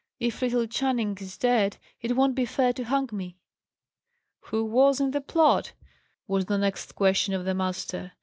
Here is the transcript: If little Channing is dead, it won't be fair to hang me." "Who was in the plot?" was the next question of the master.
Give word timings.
If 0.19 0.41
little 0.41 0.65
Channing 0.65 1.15
is 1.21 1.37
dead, 1.37 1.77
it 2.01 2.15
won't 2.15 2.33
be 2.33 2.43
fair 2.47 2.73
to 2.73 2.85
hang 2.85 3.09
me." 3.11 3.37
"Who 4.45 4.65
was 4.65 4.99
in 4.99 5.11
the 5.11 5.21
plot?" 5.21 5.73
was 6.25 6.45
the 6.47 6.57
next 6.57 6.95
question 6.95 7.35
of 7.35 7.45
the 7.45 7.53
master. 7.53 8.13